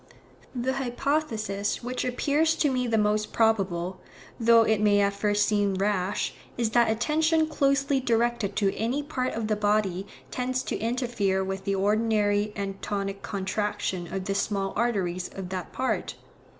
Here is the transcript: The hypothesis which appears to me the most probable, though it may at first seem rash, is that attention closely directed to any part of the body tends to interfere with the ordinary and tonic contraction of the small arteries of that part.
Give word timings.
The 0.55 0.73
hypothesis 0.73 1.83
which 1.83 2.03
appears 2.03 2.55
to 2.55 2.71
me 2.71 2.87
the 2.87 2.97
most 2.97 3.31
probable, 3.31 4.01
though 4.39 4.63
it 4.63 4.81
may 4.81 4.99
at 4.99 5.13
first 5.13 5.45
seem 5.45 5.75
rash, 5.75 6.33
is 6.57 6.71
that 6.71 6.89
attention 6.89 7.45
closely 7.45 7.99
directed 7.99 8.55
to 8.55 8.75
any 8.75 9.03
part 9.03 9.33
of 9.35 9.45
the 9.47 9.55
body 9.55 10.07
tends 10.31 10.63
to 10.63 10.75
interfere 10.79 11.43
with 11.43 11.65
the 11.65 11.75
ordinary 11.75 12.51
and 12.55 12.81
tonic 12.81 13.21
contraction 13.21 14.11
of 14.11 14.25
the 14.25 14.33
small 14.33 14.73
arteries 14.75 15.27
of 15.35 15.49
that 15.49 15.71
part. 15.71 16.15